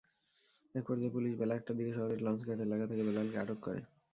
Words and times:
একপর্যায়ে 0.75 1.13
পুলিশ 1.15 1.33
বেলা 1.35 1.53
একটার 1.55 1.75
দিকে 1.79 1.91
শহরের 1.93 2.19
লঞ্চঘাট 2.21 2.59
এলাকা 2.61 2.85
থেকে 2.87 3.03
বেলালকে 3.07 3.37
আটক 3.39 3.59
করে। 3.61 3.81